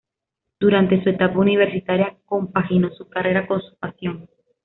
[0.59, 4.27] Durante su etapa universitaria compaginó su carrera con su pasión.